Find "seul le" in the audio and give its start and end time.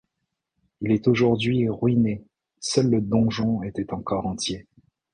2.59-3.01